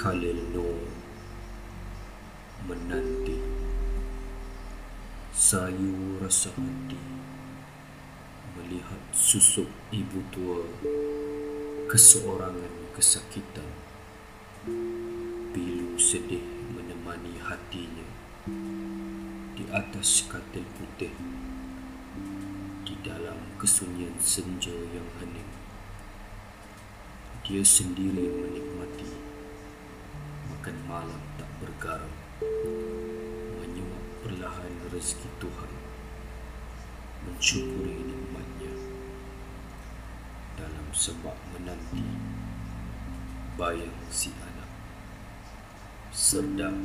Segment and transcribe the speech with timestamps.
[0.00, 0.80] Nur
[2.64, 3.36] menanti
[5.28, 6.96] sayu rasa hati
[8.56, 10.64] melihat susuk ibu tua
[11.92, 13.68] keseorangan kesakitan
[15.52, 18.08] pilu sedih menemani hatinya
[19.52, 21.12] di atas katil putih
[22.88, 25.52] di dalam kesunyian senja yang hening.
[27.44, 29.29] Dia sendiri menikmati
[30.60, 32.12] makan malam tak bergaram.
[33.64, 35.72] Menyuap perlahan rezeki Tuhan.
[37.24, 38.68] Mensyukuri nikmatnya.
[40.60, 42.04] Dalam sebab menanti
[43.56, 44.68] bayang si anak
[46.12, 46.76] serdam